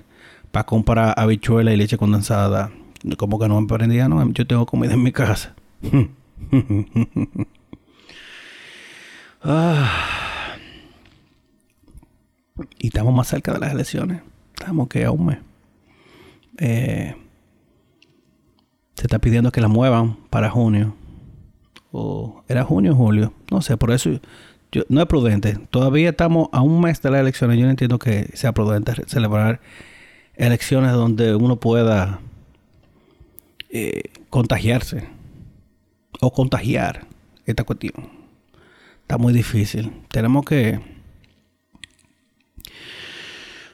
para 0.53 0.65
comprar 0.65 1.13
habichuela 1.17 1.73
y 1.73 1.75
leche 1.75 1.97
condensada, 1.97 2.71
como 3.17 3.37
que 3.37 3.49
no 3.49 3.59
me 3.59 3.67
prendía, 3.67 4.07
no, 4.07 4.25
yo 4.31 4.47
tengo 4.47 4.65
comida 4.65 4.93
en 4.93 5.03
mi 5.03 5.11
casa. 5.11 5.53
ah. 9.43 9.91
Y 12.79 12.87
estamos 12.87 13.13
más 13.13 13.27
cerca 13.27 13.51
de 13.51 13.59
las 13.59 13.73
elecciones. 13.73 14.21
Estamos 14.57 14.87
que 14.87 15.03
a 15.03 15.11
un 15.11 15.25
mes. 15.25 15.39
Eh, 16.59 17.17
se 18.95 19.01
está 19.01 19.19
pidiendo 19.19 19.51
que 19.51 19.59
la 19.59 19.67
muevan 19.67 20.15
para 20.29 20.49
junio. 20.49 20.95
O 21.91 22.45
era 22.47 22.63
junio 22.63 22.93
o 22.93 22.95
julio. 22.95 23.33
No 23.51 23.61
sé, 23.61 23.75
por 23.75 23.91
eso 23.91 24.21
no 24.89 25.01
es 25.01 25.07
prudente. 25.07 25.57
Todavía 25.69 26.09
estamos 26.09 26.49
a 26.51 26.61
un 26.61 26.81
mes 26.81 27.01
de 27.01 27.11
las 27.11 27.21
elecciones. 27.21 27.57
Yo 27.57 27.65
no 27.65 27.71
entiendo 27.71 27.99
que 27.99 28.29
sea 28.33 28.53
prudente 28.53 28.93
celebrar 29.07 29.59
elecciones 30.35 30.91
donde 30.91 31.35
uno 31.35 31.57
pueda 31.57 32.19
eh, 33.69 34.03
contagiarse 34.29 35.07
o 36.21 36.31
contagiar 36.31 37.07
esta 37.45 37.63
cuestión. 37.63 38.09
Está 39.01 39.17
muy 39.17 39.33
difícil. 39.33 39.91
Tenemos 40.09 40.45
que 40.45 40.79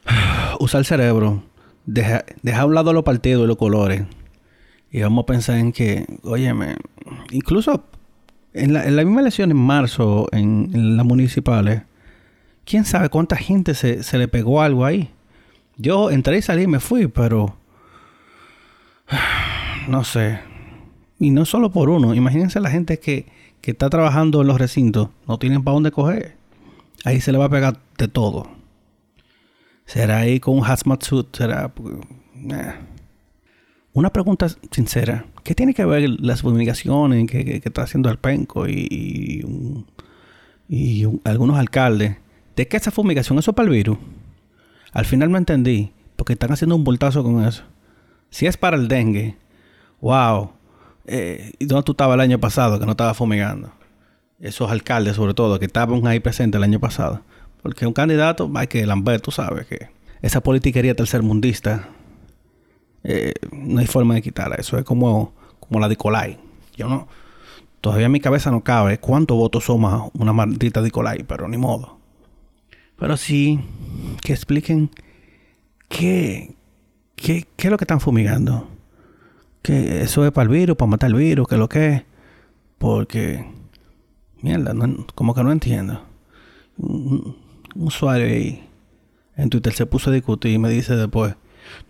usar 0.60 0.79
el 0.79 0.86
cerebro, 0.86 1.44
dejar 1.86 2.25
deja 2.41 2.62
a 2.62 2.65
un 2.65 2.75
lado 2.75 2.94
los 2.94 3.03
partidos 3.03 3.44
y 3.44 3.48
los 3.48 3.58
colores. 3.58 4.03
Y 4.91 5.01
vamos 5.01 5.24
a 5.24 5.25
pensar 5.27 5.58
en 5.58 5.72
que, 5.72 6.06
óyeme, 6.24 6.75
incluso 7.32 7.88
en 8.53 8.74
la, 8.74 8.86
en 8.86 8.96
misma 8.96 9.22
elección 9.22 9.51
en 9.51 9.58
marzo, 9.58 10.27
en, 10.32 10.98
las 10.98 11.06
municipales, 11.06 11.84
quién 12.65 12.86
sabe 12.86 13.10
cuánta 13.10 13.36
gente 13.36 13.74
se, 13.74 14.03
se, 14.03 14.18
le 14.18 14.27
pegó 14.27 14.62
algo 14.62 14.86
ahí. 14.86 15.10
Yo 15.77 16.12
entré 16.12 16.38
y 16.38 16.41
salí 16.41 16.63
y 16.63 16.68
me 16.68 16.79
fui, 16.79 17.08
pero 17.08 17.56
no 19.88 20.03
sé. 20.03 20.39
Y 21.20 21.32
no 21.32 21.46
solo 21.46 21.72
por 21.72 21.89
uno. 21.89 22.13
Imagínense 22.13 22.60
la 22.60 22.72
gente 22.72 23.00
que, 23.00 23.27
que 23.62 23.72
está 23.72 23.89
trabajando 23.89 24.41
en 24.41 24.48
los 24.48 24.60
recintos, 24.60 25.10
no 25.27 25.38
tienen 25.38 25.63
para 25.63 25.75
dónde 25.75 25.91
coger. 25.91 26.38
Ahí 27.06 27.22
se 27.22 27.32
le 27.32 27.38
va 27.38 27.46
a 27.46 27.50
pegar 27.50 27.79
de 27.98 28.08
todo. 28.08 28.50
¿Será 29.86 30.20
ahí 30.20 30.39
con 30.39 30.58
un 30.58 30.65
hazmat 30.65 31.03
suit? 31.03 31.36
¿Será...? 31.36 31.72
Una 33.94 34.13
pregunta 34.13 34.48
sincera. 34.72 35.25
¿Qué 35.50 35.56
tiene 35.56 35.74
que 35.74 35.84
ver 35.84 36.08
las 36.20 36.44
fumigaciones 36.44 37.25
que, 37.25 37.60
está 37.65 37.82
haciendo 37.82 38.12
el 38.12 38.20
penco 38.20 38.68
y, 38.68 39.44
y, 40.70 41.08
algunos 41.24 41.58
alcaldes? 41.58 42.18
¿De 42.56 42.68
qué 42.68 42.77
esa 42.77 42.91
fumigación? 42.91 43.39
¿Eso 43.39 43.50
es 43.50 43.56
para 43.56 43.68
el 43.68 43.74
virus? 43.74 43.98
Al 44.91 45.06
final 45.06 45.32
no 45.32 45.39
entendí. 45.39 45.91
Porque 46.18 46.34
están 46.34 46.51
haciendo 46.51 46.75
un 46.75 46.84
voltazo 46.84 47.24
con 47.24 47.44
eso. 47.44 47.63
Si 48.29 48.46
es 48.46 48.58
para 48.58 48.77
el 48.77 48.88
dengue. 48.88 49.38
¡Wow! 50.01 50.51
Eh, 51.08 51.53
¿Y 51.58 51.65
dónde 51.65 51.82
tú 51.82 51.94
estabas 51.94 52.13
el 52.13 52.22
año 52.22 52.39
pasado 52.39 52.79
que 52.79 52.86
no 52.86 52.91
estaba 52.91 53.15
fumigando? 53.15 53.72
Esos 54.39 54.70
alcaldes 54.70 55.15
sobre 55.15 55.34
todo 55.34 55.58
que 55.58 55.65
estaban 55.65 56.06
ahí 56.06 56.20
presentes 56.20 56.60
el 56.60 56.63
año 56.63 56.79
pasado. 56.79 57.24
Porque 57.63 57.88
un 57.88 57.94
candidato 57.94 58.51
hay 58.53 58.68
que 58.68 58.86
lamber, 58.86 59.20
tú 59.20 59.32
sabes 59.32 59.65
que 59.65 59.89
esa 60.22 60.41
politiquería 60.41 60.94
tercermundista 60.94 61.89
eh, 63.03 63.34
no 63.51 63.79
hay 63.79 63.88
forma 63.88 64.13
de 64.13 64.22
quitarla. 64.22 64.56
Eso 64.58 64.77
es 64.77 64.84
como, 64.84 65.38
como 65.70 65.80
la 65.80 65.88
de 65.88 65.96
Colai. 65.96 66.38
Yo 66.76 66.90
no, 66.90 67.08
todavía 67.80 68.08
en 68.08 68.12
mi 68.12 68.20
cabeza 68.20 68.52
no 68.52 68.62
cabe 68.62 68.98
cuántos 68.98 69.38
votos 69.38 69.64
suma 69.64 70.10
una 70.14 70.34
maldita 70.34 70.82
Nicolai, 70.82 71.24
pero 71.24 71.48
ni 71.48 71.58
modo. 71.58 71.98
Pero 72.98 73.16
sí 73.16 73.62
que 74.22 74.34
expliquen 74.34 74.92
qué, 75.88 76.54
qué, 77.16 77.48
qué 77.56 77.68
es 77.68 77.72
lo 77.72 77.78
que 77.78 77.86
están 77.86 78.02
fumigando. 78.02 78.68
Que 79.62 80.02
eso 80.02 80.26
es 80.26 80.32
para 80.34 80.44
el 80.44 80.50
virus, 80.50 80.76
para 80.76 80.90
matar 80.90 81.10
el 81.10 81.16
virus, 81.16 81.48
que 81.48 81.56
lo 81.56 81.70
que 81.70 81.88
es. 81.88 82.04
Porque, 82.78 83.46
mierda, 84.42 84.74
como 85.16 85.34
que 85.34 85.44
no 85.44 85.52
entiendo 85.52 86.10
un 86.80 87.36
usuario 87.76 88.26
ahí 88.26 88.64
en 89.36 89.50
Twitter 89.50 89.74
se 89.74 89.86
puso 89.86 90.10
a 90.10 90.14
discutir 90.14 90.52
y 90.52 90.58
me 90.58 90.70
dice 90.70 90.96
después, 90.96 91.36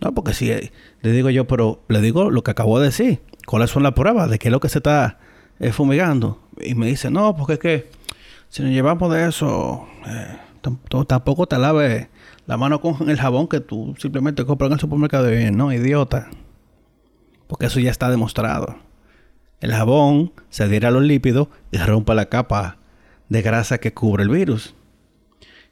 no, 0.00 0.14
porque 0.14 0.34
si 0.34 0.48
le 0.48 1.12
digo 1.12 1.30
yo, 1.30 1.46
pero 1.46 1.82
le 1.88 2.00
digo 2.00 2.30
lo 2.30 2.42
que 2.42 2.50
acabo 2.50 2.78
de 2.78 2.86
decir, 2.86 3.20
cuáles 3.50 3.70
son 3.70 3.82
las 3.82 3.94
pruebas 3.94 4.30
de 4.30 4.38
qué 4.38 4.46
es 4.46 4.52
lo 4.52 4.60
que 4.60 4.68
se 4.68 4.78
está 4.78 5.18
eh, 5.58 5.72
fumigando. 5.72 6.40
Y 6.60 6.76
me 6.76 6.86
dice, 6.86 7.10
no, 7.10 7.34
porque 7.34 7.54
es 7.54 7.58
que 7.58 7.90
si 8.48 8.62
nos 8.62 8.70
llevamos 8.70 9.12
de 9.12 9.26
eso, 9.26 9.88
eh, 10.06 10.36
tampoco 11.08 11.48
te 11.48 11.58
laves 11.58 12.06
la 12.46 12.56
mano 12.56 12.80
con 12.80 13.10
el 13.10 13.18
jabón 13.18 13.48
que 13.48 13.58
tú 13.58 13.96
simplemente 13.98 14.44
compras 14.44 14.68
en 14.68 14.74
el 14.74 14.78
supermercado 14.78 15.36
y 15.36 15.50
no, 15.50 15.72
idiota. 15.72 16.30
Porque 17.48 17.66
eso 17.66 17.80
ya 17.80 17.90
está 17.90 18.08
demostrado. 18.08 18.76
El 19.60 19.72
jabón 19.72 20.32
se 20.48 20.62
adhiere 20.62 20.86
a 20.86 20.92
los 20.92 21.02
lípidos 21.02 21.48
y 21.72 21.78
rompe 21.78 22.14
la 22.14 22.26
capa 22.26 22.78
de 23.28 23.42
grasa 23.42 23.78
que 23.78 23.92
cubre 23.92 24.22
el 24.22 24.28
virus. 24.28 24.76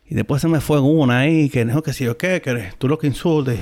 Y 0.05 0.17
después 0.17 0.43
se 0.43 0.49
me 0.49 0.61
fue 0.61 0.81
una 0.81 1.21
ahí 1.21 1.49
que 1.49 1.65
dijo 1.65 1.85
que 1.85 1.93
yo 1.93 2.19
qué, 2.19 2.43
que 2.43 2.73
tú 2.77 2.89
lo 2.89 2.99
que 2.99 3.07
insultes. 3.07 3.61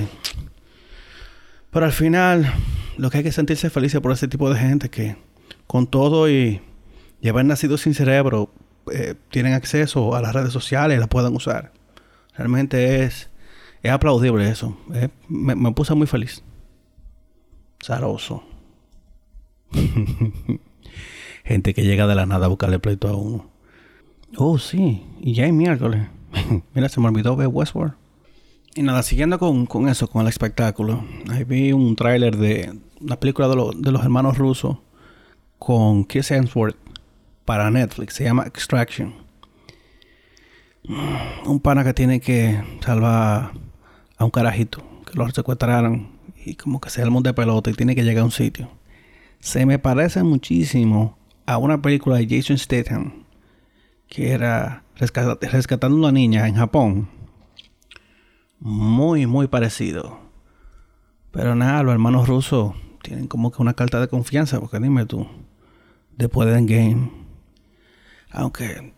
Pero 1.71 1.85
al 1.85 1.93
final, 1.93 2.51
lo 2.97 3.11
que 3.11 3.19
hay 3.19 3.25
que 3.25 3.33
sentirse 3.33 3.71
feliz 3.71 3.95
por 4.01 4.13
ese 4.13 4.29
tipo 4.29 4.51
de 4.51 4.59
gente 4.59 4.89
que 4.91 5.17
con 5.67 5.87
todo 5.87 6.31
y, 6.31 6.61
haber 7.29 7.45
nacido 7.45 7.77
sin 7.77 7.95
cerebro, 7.95 8.51
eh, 8.93 9.15
tienen 9.31 9.53
acceso 9.53 10.15
a 10.15 10.23
las 10.23 10.33
redes 10.33 10.53
sociales 10.53 10.97
y 10.97 11.01
las 11.01 11.09
pueden 11.09 11.35
usar. 11.35 11.73
Realmente 12.37 13.03
es, 13.03 13.31
es 13.83 13.91
aplaudible 13.91 14.49
eso. 14.49 14.79
Eh, 14.95 15.09
me, 15.29 15.57
me, 15.57 15.73
puse 15.73 15.95
muy 15.95 16.07
feliz. 16.07 16.43
Zaroso. 17.85 18.45
gente 21.45 21.75
que 21.75 21.85
llega 21.85 22.07
de 22.07 22.15
la 22.15 22.27
nada 22.27 22.47
a 22.47 22.49
buscarle 22.49 22.79
pleito 22.79 23.09
a 23.09 23.17
uno. 23.17 23.51
Oh, 24.37 24.59
sí. 24.59 25.05
Y 25.21 25.35
ya 25.35 25.47
es 25.47 25.53
miércoles. 25.53 26.07
Mira, 26.75 26.89
se 26.89 27.01
me 27.01 27.09
olvidó 27.09 27.35
ver 27.35 27.49
Westworld. 27.49 27.95
Y 28.77 28.83
nada, 28.83 29.03
siguiendo 29.03 29.39
con, 29.39 29.67
con 29.67 29.89
eso, 29.89 30.07
con 30.07 30.23
el 30.23 30.29
espectáculo. 30.29 31.05
Ahí 31.31 31.45
vi 31.45 31.73
un 31.73 31.97
tráiler 31.97 32.37
de 32.37 32.79
una 33.01 33.19
película 33.19 33.49
de, 33.49 33.55
de, 33.77 33.93
los 33.93 34.03
hermanos 34.03 34.39
rusos 34.39 34.79
con 35.59 36.05
Chris 36.05 36.31
Hemsworth 36.31 36.77
para 37.45 37.71
Netflix. 37.71 38.15
Se 38.15 38.25
llama 38.25 38.47
Extraction. 38.47 39.15
Un 41.45 41.61
pana 41.61 41.85
que 41.85 41.95
tiene 41.95 42.21
que 42.21 42.63
salvar 42.81 43.53
a 44.19 44.25
un 44.25 44.31
carajito 44.31 44.83
que 45.05 45.19
lo 45.19 45.29
secuestraron 45.31 46.09
y 46.45 46.55
como 46.55 46.81
que 46.81 46.91
se 46.91 47.03
el 47.03 47.11
mundo 47.11 47.29
de 47.29 47.35
pelota 47.35 47.71
y 47.71 47.75
tiene 47.75 47.95
que 47.95 48.05
llegar 48.05 48.23
a 48.23 48.27
un 48.27 48.31
sitio. 48.31 48.71
Se 49.41 49.67
me 49.67 49.79
parece 49.79 50.23
muchísimo 50.23 51.19
a 51.45 51.59
una 51.59 51.83
película 51.83 52.17
de 52.17 52.27
Jason 52.29 52.59
Statham 52.59 53.25
que 54.09 54.31
era 54.31 54.85
rescatando 54.95 55.97
una 55.97 56.13
niña 56.13 56.47
en 56.47 56.55
Japón. 56.55 57.09
Muy, 58.61 59.27
muy 59.27 59.49
parecido. 59.49 60.21
Pero 61.33 61.55
nada, 61.55 61.83
los 61.83 61.93
hermanos 61.93 62.29
rusos 62.29 62.75
tienen 63.07 63.29
como 63.29 63.53
que 63.53 63.63
una 63.63 63.75
carta 63.75 64.01
de 64.01 64.09
confianza, 64.09 64.61
porque 64.61 64.81
dime 64.81 65.07
tú, 65.07 65.27
después 66.17 66.49
de 66.49 66.59
Endgame, 66.59 67.11
aunque 68.31 68.93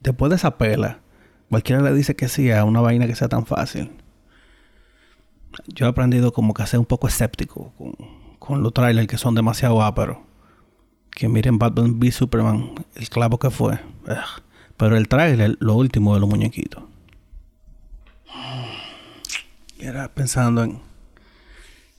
después 0.00 0.30
de 0.30 0.36
esa 0.36 0.56
pela, 0.56 1.00
cualquiera 1.50 1.82
le 1.82 1.92
dice 1.92 2.14
que 2.16 2.28
sí 2.28 2.50
a 2.50 2.64
una 2.64 2.80
vaina 2.80 3.06
que 3.06 3.16
sea 3.16 3.28
tan 3.28 3.44
fácil. 3.46 3.90
Yo 5.68 5.86
he 5.86 5.88
aprendido 5.88 6.32
como 6.32 6.54
que 6.54 6.62
a 6.62 6.66
ser 6.66 6.78
un 6.80 6.86
poco 6.86 7.08
escéptico 7.08 7.72
con, 7.76 7.94
con 8.38 8.62
los 8.62 8.72
trailers 8.72 9.08
que 9.08 9.18
son 9.18 9.34
demasiado 9.34 9.82
áperos 9.82 10.18
que 11.16 11.30
miren 11.30 11.58
Batman 11.58 11.98
v 11.98 12.12
Superman, 12.12 12.74
el 12.94 13.08
clavo 13.08 13.38
que 13.38 13.50
fue. 13.50 13.80
Pero 14.76 14.98
el 14.98 15.08
trailer, 15.08 15.56
lo 15.60 15.74
último 15.74 16.12
de 16.12 16.20
los 16.20 16.28
muñequitos. 16.28 16.84
Y 19.78 19.86
era 19.86 20.12
pensando 20.12 20.62
en 20.62 20.78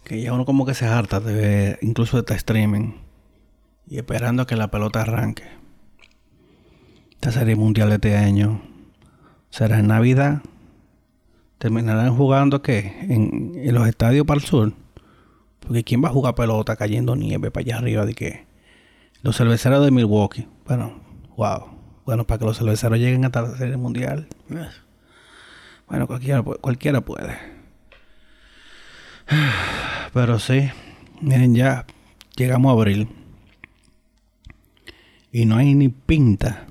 que 0.08 0.22
ya 0.22 0.32
uno 0.32 0.46
como 0.46 0.66
que 0.66 0.74
se 0.74 0.86
harta 0.86 1.20
de 1.20 1.34
ver 1.34 1.80
incluso 1.82 2.16
de 2.16 2.22
este 2.22 2.34
streaming 2.36 2.94
y 3.90 3.98
esperando 3.98 4.44
a 4.44 4.48
que 4.48 4.56
la 4.56 4.72
pelota 4.72 5.02
arranque. 5.02 5.44
Esta 7.12 7.34
serie 7.34 7.58
mundial 7.58 7.90
de 7.90 7.96
este 7.96 8.16
año 8.16 8.62
será 9.50 9.80
en 9.80 9.88
Navidad. 9.88 10.44
Terminarán 11.58 12.16
jugando 12.16 12.62
qué? 12.62 12.96
En, 13.02 13.52
los 13.74 13.86
estadios 13.86 14.26
para 14.26 14.40
el 14.40 14.46
sur. 14.46 14.72
Porque 15.60 15.84
¿quién 15.84 16.02
va 16.02 16.08
a 16.08 16.14
jugar 16.14 16.36
pelota 16.36 16.78
cayendo 16.78 17.18
nieve 17.18 17.52
para 17.52 17.66
allá 17.66 17.78
arriba 17.80 18.06
de 18.06 18.14
qué? 18.14 18.48
Los 19.24 19.36
cerveceros 19.36 19.84
de 19.84 19.92
Milwaukee. 19.92 20.48
Bueno, 20.66 21.02
wow. 21.36 21.66
Bueno, 22.06 22.26
para 22.26 22.40
que 22.40 22.46
los 22.46 22.58
cerveceros 22.58 22.98
lleguen 22.98 23.26
hasta 23.26 23.42
la 23.42 23.58
serie 23.58 23.76
mundial. 23.76 24.30
Bueno, 25.90 26.08
cualquiera, 26.08 26.44
cualquiera 26.44 27.02
puede. 27.02 27.57
Pero 30.14 30.40
sí, 30.40 30.70
miren 31.22 31.56
ya, 31.56 31.86
llegamos 32.36 32.70
a 32.70 32.74
abril. 32.74 33.08
Y 35.32 35.46
no 35.46 35.58
hay 35.58 35.74
ni 35.76 35.90
pinta 35.90 36.68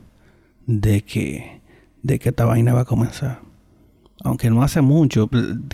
de 0.67 1.03
que, 1.03 1.61
de 2.03 2.19
que 2.19 2.31
esta 2.31 2.45
vaina 2.45 2.73
va 2.73 2.83
a 2.83 2.87
comenzar. 2.87 3.41
Aunque 4.25 4.51
no 4.51 4.63
hace 4.63 4.81
mucho 4.81 5.29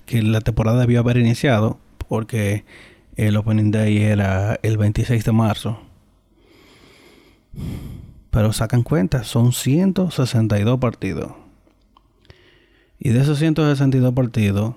que 0.05 0.23
la 0.23 0.41
temporada 0.41 0.81
debió 0.81 1.01
haber 1.01 1.17
iniciado, 1.17 1.79
porque 2.09 2.65
el 3.17 3.37
Opening 3.37 3.71
Day 3.71 3.99
era 3.99 4.59
el 4.63 4.77
26 4.77 5.25
de 5.25 5.33
marzo. 5.33 5.79
Pero 8.31 8.53
sacan 8.53 8.83
cuenta, 8.83 9.25
son 9.25 9.53
162 9.53 10.79
partidos. 10.79 11.33
Y 12.99 13.11
de 13.11 13.21
esos 13.21 13.39
162 13.39 14.13
partidos, 14.13 14.75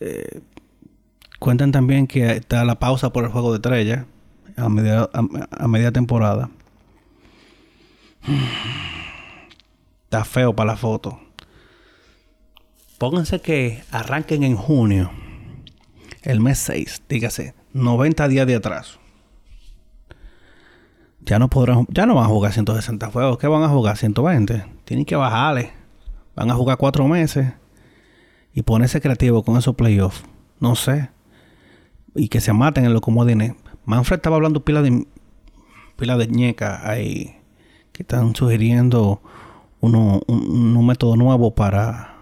eh, 0.00 0.40
cuentan 1.44 1.72
también 1.72 2.06
que 2.06 2.32
está 2.32 2.64
la 2.64 2.78
pausa 2.78 3.12
por 3.12 3.24
el 3.24 3.30
juego 3.30 3.50
de 3.52 3.56
estrella 3.56 4.06
a 4.56 4.70
media, 4.70 5.10
a 5.12 5.68
media 5.68 5.92
temporada. 5.92 6.48
Está 10.04 10.24
feo 10.24 10.56
para 10.56 10.70
la 10.70 10.76
foto. 10.78 11.20
Pónganse 12.96 13.42
que 13.42 13.84
arranquen 13.90 14.42
en 14.42 14.56
junio 14.56 15.10
el 16.22 16.40
mes 16.40 16.60
6, 16.60 17.02
dígase, 17.10 17.52
90 17.74 18.26
días 18.28 18.46
de 18.46 18.54
atraso. 18.54 18.98
Ya 21.20 21.38
no 21.38 21.50
podrán, 21.50 21.86
ya 21.90 22.06
no 22.06 22.14
van 22.14 22.24
a 22.24 22.28
jugar 22.28 22.54
160 22.54 23.10
juegos, 23.10 23.36
¿qué 23.36 23.48
van 23.48 23.64
a 23.64 23.68
jugar? 23.68 23.98
120. 23.98 24.64
Tienen 24.86 25.04
que 25.04 25.16
bajarle. 25.16 25.72
Van 26.34 26.50
a 26.50 26.54
jugar 26.54 26.78
cuatro 26.78 27.06
meses 27.06 27.52
y 28.54 28.62
ponerse 28.62 29.02
creativo 29.02 29.42
con 29.42 29.58
esos 29.58 29.74
playoffs. 29.74 30.24
No 30.58 30.74
sé. 30.74 31.10
Y 32.14 32.28
que 32.28 32.40
se 32.40 32.52
maten 32.52 32.84
en 32.84 32.92
los 32.92 33.02
comodines. 33.02 33.54
Manfred 33.84 34.16
estaba 34.16 34.36
hablando 34.36 34.64
pila 34.64 34.82
de 34.82 35.06
pila 35.96 36.16
de 36.16 36.26
ñeca 36.26 36.88
ahí 36.88 37.36
que 37.92 38.02
están 38.02 38.34
sugiriendo 38.34 39.20
uno, 39.80 40.20
un, 40.26 40.76
un 40.76 40.86
método 40.86 41.16
nuevo 41.16 41.54
para 41.54 42.14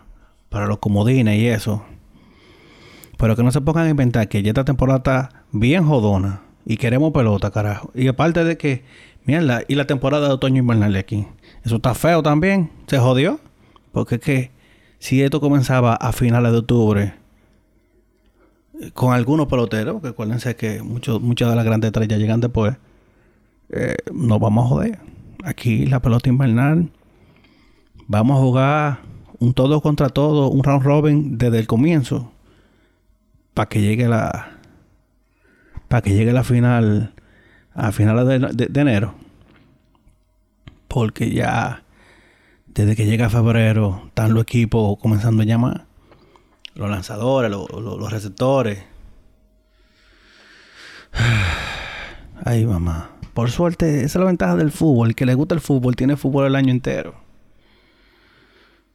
para 0.53 0.67
los 0.67 0.79
comodines 0.79 1.39
y 1.39 1.49
eso. 1.49 1.83
Pero 3.17 3.35
que 3.35 3.43
no 3.43 3.51
se 3.51 3.61
pongan 3.61 3.87
a 3.87 3.91
inventar 3.91 4.29
que 4.29 4.43
ya 4.43 4.51
esta 4.51 4.65
temporada 4.65 4.99
está 4.99 5.45
bien 5.51 5.85
jodona. 5.87 6.43
Y 6.65 6.77
queremos 6.77 7.13
pelota, 7.13 7.51
carajo. 7.51 7.91
Y 7.95 8.07
aparte 8.07 8.45
de 8.45 8.57
que, 8.57 8.85
mierda, 9.25 9.63
y 9.67 9.75
la 9.75 9.87
temporada 9.87 10.29
de 10.29 10.35
otoño 10.35 10.59
invernal 10.61 10.95
aquí. 10.95 11.27
Eso 11.65 11.77
está 11.77 11.95
feo 11.95 12.23
también. 12.23 12.71
Se 12.87 12.99
jodió. 12.99 13.41
Porque 13.91 14.17
es 14.17 14.21
que 14.21 14.51
si 14.99 15.23
esto 15.23 15.41
comenzaba 15.41 15.95
a 15.95 16.13
finales 16.13 16.53
de 16.53 16.59
octubre, 16.59 17.15
con 18.95 19.13
algunos 19.13 19.47
peloteros, 19.47 20.03
que 20.03 20.09
acuérdense 20.09 20.57
que 20.57 20.83
muchos, 20.83 21.21
muchas 21.21 21.51
de 21.51 21.57
las 21.57 21.65
grandes 21.65 21.89
estrellas 21.89 22.19
llegan 22.19 22.41
después, 22.41 22.77
eh, 23.71 23.97
nos 24.13 24.41
vamos 24.41 24.67
a 24.67 24.69
joder. 24.69 24.99
Aquí 25.45 25.87
la 25.87 26.01
pelota 26.01 26.29
invernal, 26.29 26.91
vamos 28.07 28.39
a 28.39 28.41
jugar 28.41 28.99
un 29.39 29.55
todo 29.55 29.81
contra 29.81 30.09
todo, 30.09 30.51
un 30.51 30.63
round 30.63 30.85
robin 30.85 31.39
desde 31.39 31.59
el 31.59 31.67
comienzo 31.67 32.33
para 33.55 33.69
que 33.69 33.81
llegue 33.81 34.09
la 34.09 34.59
para 35.89 36.03
que 36.03 36.15
llegue 36.15 36.33
la 36.33 36.45
final 36.45 37.13
a 37.75 37.93
finales 37.93 38.57
de, 38.57 38.81
enero. 38.81 39.15
Porque 40.89 41.31
ya 41.31 41.83
desde 42.67 42.97
que 42.97 43.07
llega 43.07 43.29
febrero 43.31 44.05
están 44.07 44.33
los 44.33 44.43
equipos 44.45 44.99
comenzando 44.99 45.43
a 45.43 45.47
llamar 45.47 45.87
los 46.75 46.91
lanzadores 46.91 47.51
los, 47.51 48.11
receptores 48.11 48.85
ay 52.45 52.67
mamá 52.67 53.11
por 53.35 53.51
suerte 53.51 54.05
esa 54.05 54.07
es 54.07 54.15
la 54.17 54.25
ventaja 54.25 54.57
del 54.57 54.71
fútbol 54.71 55.09
el 55.09 55.15
que 55.15 55.27
le 55.27 55.35
gusta 55.35 55.55
el 55.55 55.61
fútbol 55.61 55.97
tiene 55.97 56.17
fútbol 56.17 56.47
el 56.47 56.57
año 56.57 56.71
entero 56.71 57.15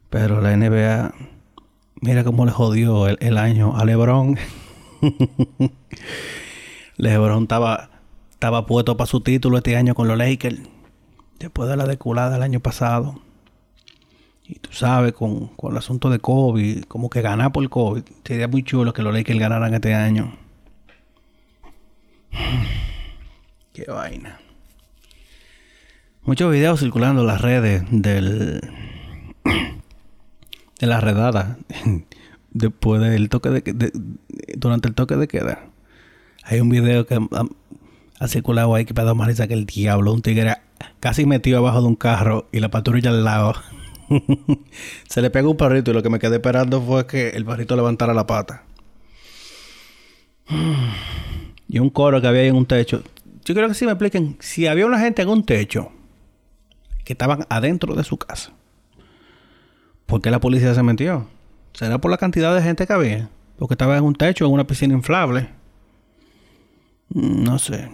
pero 0.09 0.41
la 0.41 0.55
NBA 0.55 1.13
Mira 1.99 2.23
cómo 2.23 2.45
le 2.45 2.51
jodió 2.51 3.07
el, 3.07 3.37
año 3.37 3.75
a 3.75 3.83
LeBron. 3.83 4.37
LeBron 6.97 7.43
estaba, 7.43 7.89
estaba 8.29 8.67
puesto 8.67 8.97
para 8.97 9.07
su 9.07 9.21
título 9.21 9.57
este 9.57 9.75
año 9.75 9.95
con 9.95 10.07
los 10.07 10.17
Lakers. 10.17 10.59
Después 11.39 11.69
de 11.69 11.75
la 11.75 11.85
deculada 11.85 12.29
del 12.29 12.43
año 12.43 12.59
pasado. 12.59 13.19
Y 14.47 14.59
tú 14.59 14.71
sabes, 14.71 15.13
con, 15.13 15.47
con 15.47 15.73
el 15.73 15.77
asunto 15.77 16.09
de 16.09 16.19
COVID, 16.19 16.83
como 16.85 17.09
que 17.09 17.21
ganar 17.21 17.51
por 17.51 17.67
COVID. 17.69 18.03
Sería 18.23 18.47
muy 18.47 18.63
chulo 18.63 18.93
que 18.93 19.01
los 19.01 19.13
Lakers 19.13 19.39
ganaran 19.39 19.73
este 19.73 19.93
año. 19.93 20.37
Qué 23.73 23.85
vaina. 23.91 24.39
Muchos 26.27 26.51
videos 26.51 26.81
circulando 26.81 27.21
en 27.21 27.27
las 27.27 27.39
redes 27.39 27.83
del 27.89 28.59
de 30.79 30.87
la 30.87 30.99
redada 30.99 31.57
después 32.51 33.01
del 33.01 33.29
toque 33.29 33.49
de, 33.49 33.91
durante 34.57 34.89
el 34.89 34.93
toque 34.93 35.15
de 35.15 35.29
queda 35.29 35.65
hay 36.43 36.59
un 36.59 36.69
video 36.69 37.05
que 37.05 37.17
ha, 38.19 38.27
circulado 38.27 38.75
ahí 38.75 38.85
que 38.85 38.93
ha 38.93 39.03
dado 39.03 39.15
más 39.15 39.27
risa 39.27 39.47
que 39.47 39.53
el 39.53 39.65
diablo 39.65 40.13
un 40.13 40.21
tigre 40.21 40.57
casi 40.99 41.25
metido 41.25 41.59
abajo 41.59 41.81
de 41.81 41.87
un 41.87 41.95
carro 41.95 42.47
y 42.51 42.59
la 42.59 42.69
patrulla 42.69 43.09
al 43.09 43.23
lado 43.23 43.53
se 45.07 45.21
le 45.21 45.29
pega 45.29 45.47
un 45.47 45.57
perrito 45.57 45.91
y 45.91 45.93
lo 45.93 46.03
que 46.03 46.09
me 46.09 46.19
quedé 46.19 46.35
esperando 46.35 46.81
fue 46.81 47.05
que 47.07 47.29
el 47.29 47.45
perrito 47.45 47.75
levantara 47.75 48.13
la 48.13 48.27
pata 48.27 48.63
y 51.67 51.79
un 51.79 51.89
coro 51.89 52.21
que 52.21 52.27
había 52.27 52.41
ahí 52.41 52.47
en 52.47 52.55
un 52.55 52.65
techo 52.65 53.03
yo 53.43 53.55
creo 53.55 53.67
que 53.67 53.73
sí 53.73 53.85
me 53.85 53.91
expliquen 53.91 54.37
si 54.39 54.67
había 54.67 54.85
una 54.85 54.99
gente 54.99 55.21
en 55.21 55.29
un 55.29 55.45
techo 55.45 55.91
que 57.03 57.13
estaban 57.13 57.45
adentro 57.49 57.95
de 57.95 58.03
su 58.03 58.17
casa 58.17 58.51
¿Por 60.07 60.21
qué 60.21 60.31
la 60.31 60.39
policía 60.39 60.73
se 60.73 60.83
metió? 60.83 61.27
¿Será 61.73 61.99
por 61.99 62.09
la 62.09 62.17
cantidad 62.17 62.55
de 62.55 62.61
gente 62.61 62.87
que 62.87 62.93
había? 62.93 63.29
Porque 63.59 63.73
estaba 63.73 63.97
en 63.97 64.05
un 64.05 64.15
techo, 64.15 64.45
en 64.45 64.53
una 64.53 64.65
piscina 64.65 64.93
inflable. 64.93 65.49
No 67.09 67.59
sé. 67.59 67.91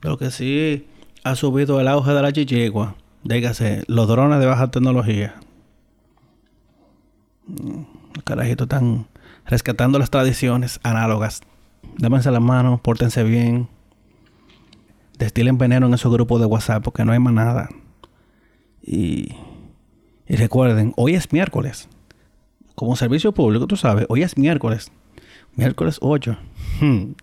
Lo 0.00 0.16
que 0.16 0.30
sí 0.30 0.86
ha 1.22 1.34
subido 1.34 1.78
el 1.78 1.88
auge 1.88 2.12
de 2.12 2.22
la 2.22 2.32
chichigua. 2.32 2.96
Dígase, 3.24 3.84
los 3.88 4.08
drones 4.08 4.40
de 4.40 4.46
baja 4.46 4.70
tecnología. 4.70 5.34
Los 8.14 8.24
carajitos 8.24 8.64
están 8.64 9.06
rescatando 9.46 9.98
las 9.98 10.10
tradiciones 10.10 10.80
análogas. 10.82 11.40
Dámense 11.98 12.30
las 12.30 12.42
manos, 12.42 12.80
pórtense 12.80 13.22
bien. 13.24 13.68
Destilen 15.18 15.58
veneno 15.58 15.86
en 15.86 15.94
esos 15.94 16.12
grupos 16.12 16.40
de 16.40 16.46
WhatsApp 16.46 16.82
porque 16.82 17.04
no 17.04 17.12
hay 17.12 17.18
más 17.18 17.32
nada. 17.32 17.68
Y 18.82 19.34
y 20.30 20.36
recuerden, 20.36 20.92
hoy 20.96 21.16
es 21.16 21.32
miércoles. 21.32 21.88
Como 22.76 22.94
servicio 22.94 23.32
público, 23.32 23.66
tú 23.66 23.76
sabes, 23.76 24.06
hoy 24.08 24.22
es 24.22 24.38
miércoles. 24.38 24.92
Miércoles 25.56 25.98
8. 26.00 26.38
Hmm. 26.80 27.14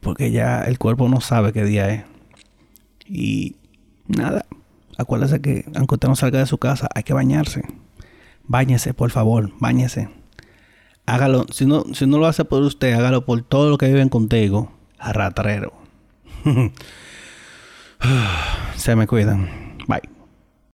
Porque 0.00 0.30
ya 0.30 0.62
el 0.62 0.78
cuerpo 0.78 1.10
no 1.10 1.20
sabe 1.20 1.52
qué 1.52 1.64
día 1.64 1.90
es. 1.90 2.04
Y 3.06 3.56
nada, 4.08 4.46
acuérdese 4.96 5.42
que 5.42 5.66
aunque 5.74 5.96
usted 5.96 6.08
no 6.08 6.16
salga 6.16 6.38
de 6.38 6.46
su 6.46 6.56
casa, 6.56 6.88
hay 6.94 7.02
que 7.02 7.12
bañarse. 7.12 7.62
Báñese, 8.52 8.92
por 8.92 9.10
favor, 9.10 9.50
báñese. 9.60 10.10
Hágalo, 11.06 11.46
si 11.50 11.64
no, 11.64 11.84
si 11.94 12.06
no 12.06 12.18
lo 12.18 12.26
hace 12.26 12.44
por 12.44 12.62
usted, 12.62 12.92
hágalo 12.92 13.24
por 13.24 13.40
todo 13.40 13.70
lo 13.70 13.78
que 13.78 13.86
viven 13.86 14.10
contigo. 14.10 14.70
Arratrero. 14.98 15.72
Se 18.76 18.94
me 18.94 19.06
cuidan. 19.06 19.78
Bye. 19.88 20.21